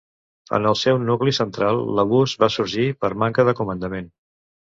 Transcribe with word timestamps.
En 0.57 0.63
el 0.69 0.77
seu 0.83 0.95
nucli 1.09 1.33
central, 1.39 1.83
l'abús 1.99 2.35
va 2.45 2.49
sorgir 2.55 2.87
per 3.05 3.13
manca 3.25 3.45
de 3.51 3.57
comandament. 3.63 4.09